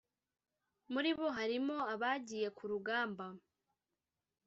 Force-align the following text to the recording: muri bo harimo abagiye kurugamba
muri 0.91 1.09
bo 1.17 1.27
harimo 1.37 1.77
abagiye 1.93 2.47
kurugamba 2.57 3.25